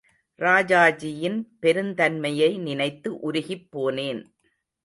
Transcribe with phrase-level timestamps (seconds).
[0.39, 4.21] ராஜாஜியின் பெருந்தன்மையை நினைத்து உருகிப் போனேன்.